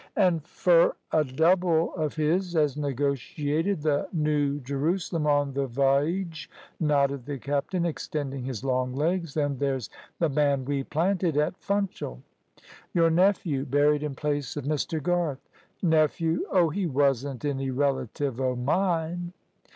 "An' 0.17 0.39
fur 0.39 0.95
a 1.11 1.23
double 1.23 1.93
of 1.93 2.15
his, 2.15 2.55
as 2.55 2.75
negotiated 2.75 3.83
the 3.83 4.07
Noo 4.11 4.59
Jerusalem 4.61 5.27
on 5.27 5.53
th' 5.53 5.69
v'yge," 5.71 6.47
nodded 6.79 7.27
the 7.27 7.37
captain, 7.37 7.85
extending 7.85 8.43
his 8.43 8.63
long 8.63 8.95
legs. 8.95 9.35
"Then 9.35 9.59
there's 9.59 9.91
th' 10.19 10.31
man 10.31 10.65
we 10.65 10.83
planted 10.83 11.37
at 11.37 11.55
Funchal." 11.59 12.23
"Your 12.95 13.11
nephew 13.11 13.63
buried 13.63 14.01
in 14.01 14.15
place 14.15 14.57
of 14.57 14.65
Mr. 14.65 15.03
Garth." 15.03 15.47
"Nephew! 15.83 16.47
Oh, 16.51 16.69
he 16.69 16.87
wasn't 16.87 17.45
any 17.45 17.69
relative 17.69 18.41
o' 18.41 18.55
mine." 18.55 19.33